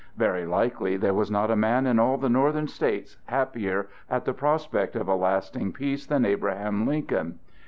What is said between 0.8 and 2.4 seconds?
there was not a man in all the